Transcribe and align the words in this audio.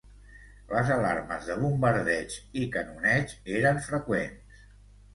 Les 0.71 0.89
alarmes 0.95 1.51
de 1.51 1.59
bombardeig 1.65 2.39
i 2.63 2.67
canoneig 2.79 3.39
eren 3.63 3.83
freqüents 3.93 4.63